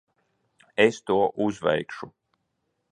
[0.85, 2.13] Es to uzveikšu.